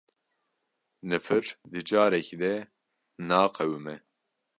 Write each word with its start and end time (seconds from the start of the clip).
Nifir 1.07 1.45
di 1.71 1.81
carekî 1.89 2.37
de 2.41 2.53
naqewime 3.27 3.97